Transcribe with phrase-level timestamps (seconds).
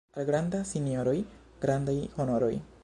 [0.19, 1.15] Al grandaj sinjoroj
[1.67, 2.53] grandaj honoroj.